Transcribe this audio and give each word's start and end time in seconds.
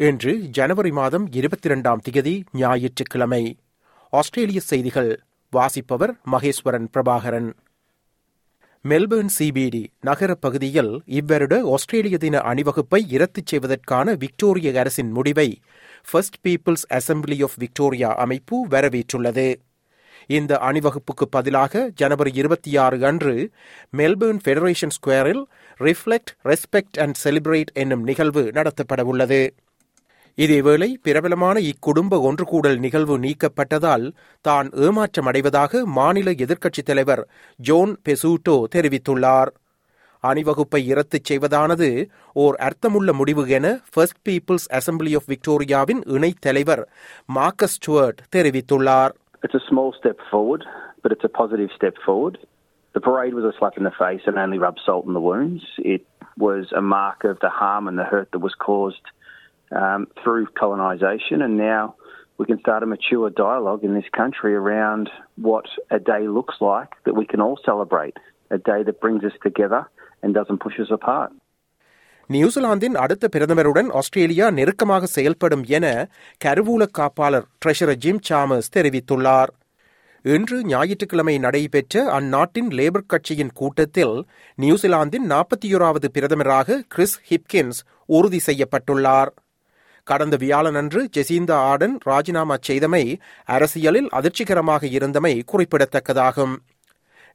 இன்று 0.00 0.32
ஜனவரி 0.36 0.90
மாதம் 0.90 1.32
இருபத்தி 1.32 1.68
இரண்டாம் 1.68 2.00
திகதி 2.08 2.42
ஞாயிற்றுக்கிழமை. 2.52 3.58
ஆஸ்திரேலிய 4.10 4.60
செய்திகள் 4.60 5.22
வாசிப்பவர் 5.50 6.12
மகேஸ்வரன் 6.32 6.86
பிரபாகரன். 6.92 7.52
மெல்பர்ன் 8.84 9.32
சிபிடி 9.38 9.86
நகர 10.00 10.34
பகுதியில் 10.34 11.02
இவ்வருட 11.06 11.60
ஆஸ்திரேலிய 11.72 12.18
தின 12.18 12.38
அணிவகுப்பை 12.38 13.00
இரத்து 13.10 13.42
செய்வதற்கான 13.44 14.14
விக்டோரிய 14.14 14.78
அரசின் 14.78 15.10
முடிவை 15.10 15.60
First 16.10 16.48
Peoples 16.48 16.86
Assembly 16.90 17.42
of 17.42 17.58
Victoria 17.58 18.14
அமைப்பு 18.14 18.66
வரவேற்றுள்ளது. 18.70 19.54
இந்த 20.26 20.58
அணிவகுப்புக்கு 20.62 21.26
பதிலாக 21.30 21.90
ஜனவரி 21.94 22.34
இருபத்தி 22.34 22.76
ஆறு 22.76 23.06
அன்று 23.06 23.50
மெல்பர்ன் 23.96 24.40
ஃபெடரேஷன் 24.44 24.96
ஸ்கொயரில் 24.98 25.42
ரிஃப்ளெக்ட் 25.78 26.34
ரெஸ்பெக்ட் 26.44 27.00
அண்ட் 27.00 27.18
செலிப்ரேட் 27.24 27.72
என்னும் 27.74 28.02
நிகழ்வு 28.02 28.50
நடத்தப்படவுள்ளது. 28.54 29.48
இதேவேளை 30.38 30.88
பிரபலமான 31.04 31.56
இக்குடும்ப 31.70 32.18
ஒன்று 32.28 32.44
கூடல் 32.50 32.76
நிகழ்வு 32.84 33.14
நீக்கப்பட்டதால் 33.24 34.04
தான் 34.44 34.68
ஏமாற்றமடைவதாக 34.86 35.80
மாநில 35.96 36.34
எதிர்க்கட்சித் 36.44 36.88
தலைவர் 36.90 37.22
ஜோன் 37.60 37.94
பெசூட்டோ 38.06 38.56
தெரிவித்துள்ளார் 38.74 39.50
அணிவகுப்பை 40.24 40.80
இரத்துச் 40.92 41.28
செய்வதானது 41.30 41.88
ஓர் 42.42 42.56
அர்த்தமுள்ள 42.66 43.10
முடிவு 43.20 43.42
என 43.58 43.66
ஃபர்ஸ்ட் 43.92 44.20
பீப்புள்ஸ் 44.28 44.68
அசம்பிளி 44.78 45.12
ஆஃப் 45.18 45.28
விக்டோரியாவின் 45.32 46.02
இணைத் 46.16 46.42
தலைவர் 46.46 46.82
மார்க்கஸ் 47.38 47.78
ஸ்டுவர்ட் 47.78 48.22
தெரிவித்துள்ளார் 48.36 49.14
It's 49.42 49.54
a 49.54 49.66
small 49.68 49.90
step 49.98 50.18
forward, 50.30 50.62
but 51.02 51.10
it's 51.14 51.26
a 51.26 51.34
positive 51.34 51.70
step 51.76 51.96
forward. 52.06 52.36
The 52.94 53.02
parade 53.02 53.34
was 53.34 53.44
a 53.44 53.54
slap 53.58 53.76
in 53.76 53.84
the 53.84 53.96
face 53.96 54.24
and 54.26 54.36
only 54.36 54.58
rubbed 54.58 54.80
salt 54.86 55.04
in 55.06 55.14
the 55.14 55.22
wounds. 55.22 55.64
It 55.94 56.04
was 56.38 56.64
a 56.72 56.84
mark 56.94 57.20
of 57.24 57.36
the 57.40 57.52
harm 57.52 57.84
and 57.86 57.98
the 57.98 58.06
hurt 58.06 58.28
that 58.32 58.42
was 58.42 58.56
caused 58.60 59.06
um, 59.72 60.06
through 60.20 60.46
colonisation, 60.54 61.42
and 61.42 61.56
now 61.58 61.94
we 62.38 62.46
can 62.46 62.58
start 62.58 62.82
a 62.82 62.86
mature 62.86 63.30
dialogue 63.30 63.82
in 63.82 63.94
this 63.94 64.08
country 64.12 64.54
around 64.54 65.10
what 65.38 65.66
a 65.90 65.98
day 66.00 66.26
looks 66.28 66.56
like 66.62 66.90
that 67.04 67.14
we 67.14 67.26
can 67.26 67.40
all 67.40 67.58
celebrate, 67.64 68.16
a 68.50 68.58
day 68.60 68.82
that 68.82 69.00
brings 69.00 69.24
us 69.24 69.36
together 69.42 69.80
and 70.22 70.34
doesn't 70.34 70.60
push 70.60 70.78
us 70.80 70.92
apart. 70.92 71.30
நியூசிலாந்தின் 72.30 72.94
அடுத்த 72.94 73.28
பிரதமருடன் 73.34 73.88
Australia 73.90 74.50
நெருக்கமாக 74.50 75.06
செயல்படும் 75.06 75.62
என 75.68 75.86
கருவூல 76.44 76.86
காப்பாளர் 76.98 77.46
treasurer 77.62 78.00
Jim 78.04 78.20
Sam's 78.28 78.68
தெரிவித்துள்ளார் 78.76 79.52
இன்று 80.24 80.58
ஞாயிற்றுக்கிழமை 80.64 81.34
நடைபெற்ற 81.38 82.04
அந்நாட்டின் 82.16 82.70
லேபர் 82.78 83.06
கட்சியின் 83.06 83.52
கூட்டத்தில் 83.60 84.14
நியூசிலாந்தின் 84.58 85.26
நாற்பத்தியோராவது 85.32 86.08
பிரதமராக 86.16 86.78
கிறிஸ் 86.88 87.18
ஹிப்கின்ஸ் 87.30 87.80
உறுதி 88.08 88.40
செய்யப்பட்டுள்ளார் 88.48 89.30
கடந்த 90.08 90.36
வியாழனன்று 90.36 91.00
ஜெசிந்தா 91.16 91.58
ஆடன் 91.70 91.94
ராஜினாமா 92.06 92.56
செய்தமை 92.62 93.04
அரசியலில் 93.48 94.08
அதிர்ச்சிகரமாக 94.12 94.90
இருந்தமை 94.98 95.34
குறிப்பிடத்தக்கதாகும் 95.52 96.54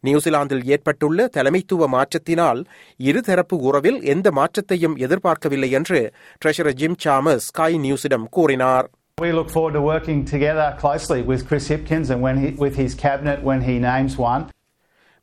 நியூசிலாந்தில் 0.03 0.65
ஏற்பட்டுள்ள 0.67 1.27
தலைமைத்துவ 1.35 1.87
மாற்றத்தினால் 1.93 2.61
இருதரப்பு 2.99 3.57
உறவில் 3.67 3.99
எந்த 4.13 4.27
மாற்றத்தையும் 4.31 4.97
எதிர்பார்க்கவில்லை 5.05 5.69
என்று 5.79 5.99
ட்ரெஷரர் 6.41 6.77
ஜிம் 6.81 6.99
சாமஸ் 7.05 7.47
ஸ்கை 7.49 7.71
நியூஸிடம் 7.85 8.27
கூறினார் 8.31 8.89
We 9.17 9.29
look 9.31 9.49
forward 9.49 9.73
to 9.73 9.81
working 9.83 10.21
together 10.25 10.67
closely 10.79 11.19
with 11.21 11.41
Chris 11.47 11.65
Hipkins 11.67 12.07
and 12.09 12.21
when 12.21 12.37
he, 12.37 12.47
with 12.57 12.75
his 12.75 12.91
cabinet 12.97 13.39
when 13.43 13.59
he 13.61 13.75
names 13.83 14.13
one. 14.23 14.43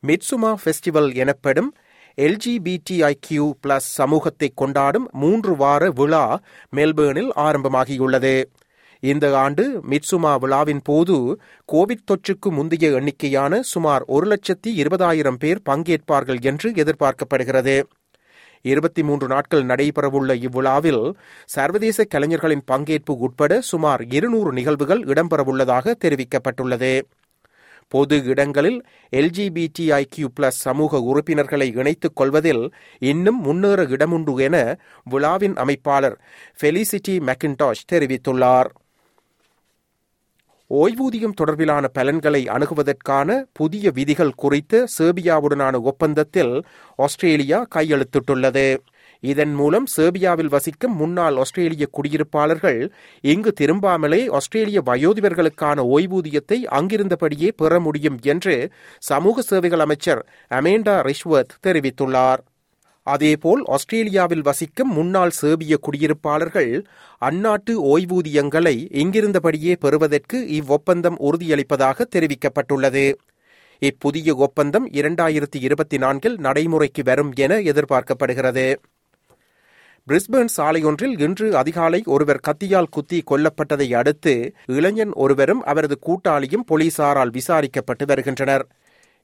Midsumma 0.02 0.52
festival 0.60 1.08
எனப்படும் 1.14 1.70
எல்ஜிபிடிஐக்யூ 2.24 3.44
பிளஸ் 3.62 3.90
சமூகத்தை 3.98 4.48
கொண்டாடும் 4.54 5.06
மூன்று 5.12 5.52
வார 5.56 5.90
விழா 5.90 6.24
மெல்பேர்னில் 6.76 7.30
ஆரம்பமாகியுள்ளது. 7.36 8.34
இந்த 9.02 9.26
ஆண்டு 9.38 9.64
மிட்சுமா 9.90 10.32
விழாவின் 10.38 10.82
போது 10.84 11.16
கோவிட் 11.72 12.06
தொற்றுக்கு 12.10 12.48
முந்தைய 12.50 12.88
எண்ணிக்கையான 12.98 13.60
சுமார் 13.60 14.04
ஒரு 14.06 14.26
லட்சத்தி 14.32 14.70
இருபதாயிரம் 14.82 15.38
பேர் 15.38 15.60
பங்கேற்பார்கள் 15.70 16.40
என்று 16.40 16.70
எதிர்பார்க்கப்படுகிறது. 16.82 17.76
இருபத்தி 18.64 19.02
மூன்று 19.02 19.26
நாட்கள் 19.26 19.64
நடைபெறவுள்ள 19.64 20.32
இவ்விழாவில் 20.46 21.02
சர்வதேச 21.46 22.04
கலைஞர்களின் 22.04 22.66
பங்கேற்பு 22.70 23.14
உட்பட 23.26 23.60
சுமார் 23.60 24.02
இருநூறு 24.12 24.52
நிகழ்வுகள் 24.52 25.02
இடம்பெறவுள்ளதாக 25.04 25.94
தெரிவிக்கப்பட்டுள்ளது. 26.04 26.92
பொது 27.90 28.16
இடங்களில் 28.32 28.78
எல்ஜிபிடிஐக்யூ 29.12 30.28
பிளஸ் 30.36 30.60
சமூக 30.66 31.00
உறுப்பினர்களை 31.10 31.68
இணைத்துக் 31.80 32.16
கொள்வதில் 32.16 32.64
இன்னும் 33.12 33.40
முன்னேற 33.40 33.82
இடமுண்டு 33.94 34.34
என 34.46 34.56
விழாவின் 35.04 35.56
அமைப்பாளர் 35.62 36.16
ஃபெலிசிட்டி 36.60 37.16
மெக்கின்டாஷ் 37.28 37.88
தெரிவித்துள்ளார். 37.92 38.70
ஓய்வூதியம் 40.70 41.36
தொடர்பிலான 41.40 41.84
பலன்களை 41.92 42.42
அணுகுவதற்கான 42.56 43.38
புதிய 43.52 43.90
விதிகள் 43.90 44.38
குறித்து 44.42 44.78
சேர்பியாவுடனான 44.98 45.80
ஒப்பந்தத்தில் 45.82 46.54
ஆஸ்திரேலியா 46.96 47.58
கையெழுத்திட்டுள்ளது. 47.74 48.66
இதன் 49.20 49.54
மூலம் 49.54 49.86
சேர்பியாவில் 49.96 50.48
வசிக்கும் 50.48 50.96
முன்னாள் 50.96 51.36
ஆஸ்திரேலிய 51.36 51.86
குடியிருப்பாளர்கள் 51.92 52.90
இங்கு 53.20 53.52
திரும்பாமலே 53.60 54.30
ஆஸ்திரேலிய 54.30 54.82
வயோதிபர்களுக்கான 54.86 55.84
ஓய்வூதியத்தை 55.96 56.58
அங்கிருந்தபடியே 56.78 57.50
பெற 57.56 57.80
முடியும் 57.80 58.18
என்று 58.22 58.72
சமூக 58.98 59.42
சேவைகள் 59.42 59.78
அமைச்சர் 59.78 60.22
அமேண்டா 60.50 60.94
ரிஷ்வர்த் 61.08 61.56
தெரிவித்துள்ளார். 61.66 62.38
அதேபோல் 63.02 63.64
ஆஸ்திரேலியாவில் 63.66 64.40
வசிக்கும் 64.40 64.92
முன்னாள் 64.92 65.30
சேர்பிய 65.30 65.78
குடியிருப்பாளர்கள் 65.82 66.84
அந்நாட்டு 67.20 67.72
ஓய்வூதியங்களை 67.82 68.76
இங்கிருந்தபடியே 68.92 69.76
பெறுவதற்கு 69.80 70.38
இவ்வொப்பந்தம் 70.60 71.18
உறுதியளிப்பதாக 71.18 72.06
தெரிவிக்கப்பட்டுள்ளது. 72.14 73.14
இப்புதிய 73.78 74.34
ஒப்பந்தம் 74.34 74.88
இரண்டாயிரத்தி 74.90 75.58
இருபத்தி 75.58 75.98
நான்கில் 75.98 76.38
நடைமுறைக்கு 76.38 77.02
வரும் 77.02 77.32
என 77.36 77.54
எதிர்பார்க்கப்படுகிறது. 77.54 78.74
பிரிஸ்பேர்ன் 80.08 80.52
சாலையொன்றில் 80.56 81.20
இன்று 81.20 81.56
அதிகாலை 81.56 82.02
ஒருவர் 82.04 82.40
கத்தியால் 82.48 82.88
குத்தி 82.90 83.22
கொல்லப்பட்டதை 83.30 83.94
அடுத்து 83.94 84.52
இளைஞன் 84.66 85.12
ஒருவரும் 85.12 85.62
அவரது 85.64 85.98
கூட்டாளியும் 86.06 86.64
போலீசாரால் 86.68 87.32
விசாரிக்கப்பட்டு 87.38 88.06
வருகின்றனர். 88.06 88.64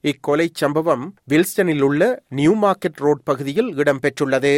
இக்கொலை 0.03 0.47
சம்பவம் 0.53 1.15
வில்ஸ்டனில் 1.29 1.81
உள்ள 1.81 2.21
நியூ 2.29 2.53
மார்க்கெட் 2.61 3.01
ரோட் 3.05 3.23
பகுதியில் 3.23 3.73
இடம்பெற்றுள்ளது. 3.75 4.53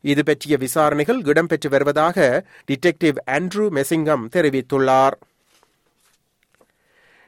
இது 0.00 0.22
பற்றிய 0.24 0.56
விசாரணைகள் 0.56 1.20
இடம்பெற்று 1.22 1.68
வருவதாக 1.70 2.46
டிடெக்டிவ் 2.70 3.18
ஆண்ட்ரூ 3.30 3.66
மெசிங்கம் 3.78 4.24
தெரிவித்துள்ளார். 4.36 5.16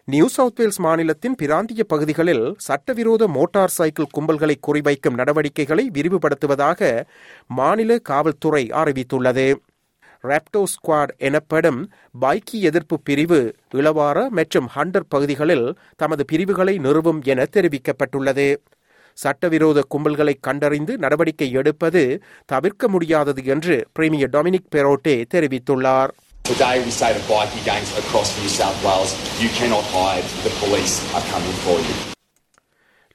நியூ 0.08 0.26
சவுத் 0.28 0.58
வேல்ஸ் 0.60 0.78
மாநிலத்தின் 0.80 1.34
பிராந்திய 1.34 1.84
பகுதிகளில் 1.84 2.54
சட்டவிரோத 2.56 3.26
மோட்டார் 3.26 3.72
சைக்கிள் 3.76 4.10
கும்பல்களை 4.16 4.56
குறிவைக்கும் 4.66 5.14
நடவடிக்கைகளை 5.14 5.90
விரிவுபடுத்துவதாக 5.94 7.06
மாநில 7.46 7.96
காவல்துறை 7.98 8.70
அறிவித்துள்ளது. 8.80 9.46
ராப்டோ 10.24 10.62
ஸ்குவாட் 10.72 11.12
எனப்படும் 11.18 11.80
பைக்கி 12.20 12.58
எதிர்ப்பு 12.60 13.00
பிரிவு 13.00 13.40
இளவார 13.70 14.28
மற்றும் 14.28 14.68
ஹண்டர் 14.74 15.08
பகுதிகளில் 15.08 15.66
தமது 15.96 16.24
பிரிவுகளை 16.24 16.78
நிறுவும் 16.78 17.22
என 17.22 17.46
தெரிவிக்கப்பட்டுள்ளது. 17.56 18.56
சட்டவிரோத 19.18 19.84
கும்பல்களை 19.94 20.34
கண்டறிந்து 20.40 20.98
நடவடிக்கை 20.98 21.50
எடுப்பது 21.50 22.22
தவிர்க்க 22.46 22.88
முடியாதது 22.88 23.44
என்று 23.44 23.86
பிரீமியர் 23.92 24.30
டொமினிக் 24.30 24.70
பெரோட்டே 24.70 25.16
தெரிவித்துள்ளார். 25.34 26.12
Today 26.44 26.84
we 26.84 26.90
say 26.92 27.08
to 27.10 27.20
bikie 27.22 27.60
gangs 27.64 27.90
across 27.94 28.30
New 28.38 28.48
South 28.50 28.80
Wales, 28.84 29.12
you 29.40 29.48
cannot 29.50 29.84
hide, 29.88 30.26
the 30.40 30.50
police 30.56 30.96
are 31.14 31.22
coming 31.28 31.56
for 31.60 31.76
you. 31.80 31.94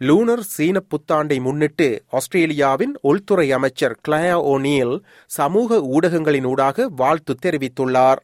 Lunar 0.02 0.42
சீன 0.48 0.82
புத்தாண்டை 0.92 1.38
முன்னிட்டு 1.40 1.88
ஆஸ்திரேலியாவின் 2.12 2.94
உள்துறை 3.10 3.46
அமைச்சர் 3.52 3.96
கிளயா 4.08 4.38
ஓனியல் 4.52 4.96
சமூக 5.32 5.80
ஊடகங்களின் 5.94 6.48
ஊடாக 6.52 6.88
வாழ்த்து 7.02 7.36
தெரிவித்துள்ளார் 7.46 8.22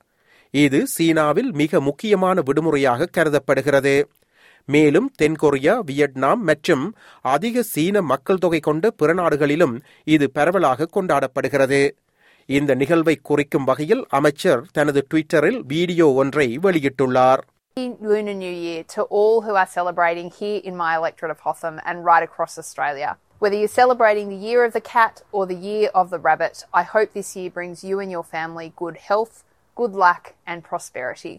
இது 0.54 0.80
சீனாவில் 0.94 1.52
மிக 1.54 1.82
முக்கியமான 1.82 2.46
விடுமுறையாக 2.48 3.10
கருதப்படுகிறது 3.18 3.96
மேலும் 4.70 5.10
தென்கொரியா 5.22 5.76
வியட்நாம் 5.90 6.42
மற்றும் 6.44 6.86
அதிக 7.26 7.66
சீன 7.74 8.02
மக்கள் 8.12 8.42
தொகை 8.44 8.62
கொண்ட 8.62 8.92
பிற 9.00 9.14
நாடுகளிலும் 9.14 9.76
இது 10.08 10.28
பரவலாக 10.32 10.90
கொண்டாடப்படுகிறது 10.96 11.82
இந்த 12.49 12.75
நிகழ்வை 12.81 13.15
குறிக்கும் 13.29 13.69
வகையில் 13.71 14.03
அமைச்சர் 14.19 14.63
தனது 14.79 15.01
ட்விட்டரில் 15.11 15.61
வீடியோ 15.75 16.09
ஒன்றை 16.23 16.49
வெளியிட்டுள்ளார் 16.67 17.43
Lunar 18.03 18.35
New 18.37 18.55
Year 18.59 18.83
to 18.87 19.03
all 19.11 19.43
who 19.43 19.55
are 19.55 19.69
celebrating 19.69 20.31
here 20.31 20.61
in 20.63 20.77
my 20.77 20.97
electorate 20.97 21.31
of 21.31 21.41
Hotham 21.41 21.77
and 21.85 22.05
right 22.05 22.23
across 22.23 22.59
Australia. 22.59 23.11
Whether 23.43 23.57
you're 23.57 23.77
celebrating 23.77 24.29
the 24.29 24.41
year 24.49 24.65
of 24.65 24.73
the 24.73 24.85
cat 24.87 25.23
or 25.33 25.47
the 25.47 25.61
year 25.69 25.89
of 25.95 26.11
the 26.11 26.19
rabbit, 26.21 26.57
I 26.73 26.85
hope 26.85 27.13
this 27.13 27.31
year 27.37 27.51
brings 27.51 27.83
you 27.83 27.99
and 27.99 28.11
your 28.11 28.25
family 28.27 28.73
good 28.77 28.99
health, 29.01 29.35
good 29.77 29.95
luck, 29.97 30.25
and 30.47 30.63
prosperity. 30.63 31.35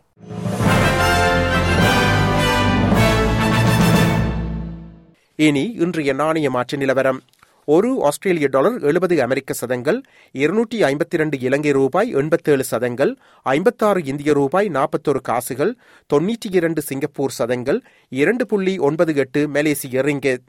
இனி 5.40 5.64
இன்றைய 5.84 6.14
நாணய 6.14 6.48
மாற்று 6.50 6.76
நிலவரம் 6.78 7.20
ஒரு 7.69 7.89
ஆஸ்திரேலிய 8.03 8.49
dollar 8.49 8.77
எழுபது 8.81 9.23
அமெரிக்க 9.23 9.53
சதங்கள் 9.53 10.03
இருநூற்றி 10.35 10.83
ஐம்பத்தி 10.83 11.15
இரண்டு 11.15 11.39
இலங்கை 11.41 11.73
ரூபாய் 11.73 12.11
எண்பத்தேழு 12.13 12.65
சதங்கள் 12.65 13.13
ஐம்பத்தாறு 13.47 14.05
இந்திய 14.05 14.33
ரூபாய் 14.33 14.69
நாற்பத்தொரு 14.69 15.21
காசுகள் 15.21 15.73
தொன்னூற்றி 16.11 16.51
இரண்டு 16.51 16.83
சிங்கப்பூர் 16.83 17.31
சதங்கள் 17.31 17.81
இரண்டு 18.09 18.47
புள்ளி 18.47 18.79
ஒன்பது 18.79 19.15
எட்டு 19.15 19.49
மலேசிய 19.49 20.03
ரிங்கெட் 20.03 20.47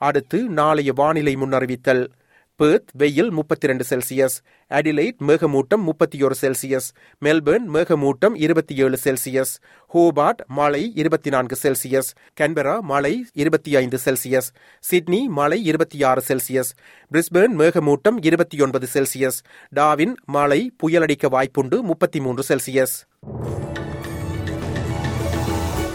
அடுத்து 0.00 0.38
நாளைய 0.58 0.92
வானிலை 0.92 1.36
முன்னறிவித்தல். 1.36 2.02
பேர்த் 2.60 2.90
வெயில் 2.94 3.30
முப்பத்தி 3.30 3.66
ரெண்டு 3.66 3.84
செல்சியஸ் 3.84 4.36
அடிலைட் 4.70 5.18
மேகமூட்டம் 5.20 5.82
முப்பத்தி 5.82 6.18
ஒரு 6.22 6.36
செல்சியஸ் 6.40 6.86
மெல்பர்ன் 7.22 7.66
மேகமூட்டம் 7.70 8.36
இருபத்தி 8.38 8.74
ஏழு 8.84 8.98
செல்சியஸ் 9.02 9.52
ஹோபார்ட் 9.90 10.40
மாலை 10.50 10.82
இருபத்தி 10.94 11.30
நான்கு 11.30 11.56
செல்சியஸ் 11.56 12.08
கன்பரா 12.40 12.74
மாலை 12.82 13.12
இருபத்தி 13.34 13.72
ஐந்து 13.76 13.98
செல்சியஸ் 13.98 14.48
சிட்னி 14.84 15.20
மாலை 15.30 15.58
இருபத்தி 15.64 16.00
ஆறு 16.04 16.22
செல்சியஸ் 16.22 16.70
பிரிஸ்பேர்ன் 17.10 17.56
மேகமூட்டம் 17.56 18.20
இருபத்தி 18.22 18.58
ஒன்பது 18.60 18.88
செல்சியஸ் 18.92 19.38
டாவின் 19.72 20.14
மாலை 20.28 20.60
புயலடிக்க 20.82 21.28
வாய்ப்புண்டு 21.28 21.78
முப்பத்தி 21.82 22.20
மூன்று 22.20 22.44
செல்சியஸ் 22.44 22.96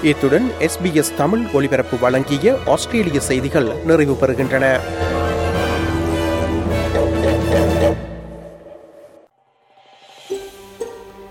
இத்துடன் 0.03 0.47
எஸ்பிஎஸ் 0.61 1.15
தமிழ் 1.15 1.43
ஒலிபரப்பு 1.53 1.97
வழங்கிய 1.97 2.53
ஆஸ்திரேலிய 2.67 3.19
செய்திகள் 3.23 3.69
நிறைவு 3.85 4.15
பெறுகின்றன 4.15 4.65